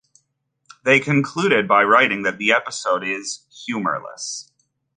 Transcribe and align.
They 0.83 0.99
concluded 0.99 1.67
by 1.67 1.83
writing 1.83 2.23
that 2.23 2.39
the 2.39 2.51
episode 2.53 3.03
is 3.03 3.41
"humourless". 3.67 4.51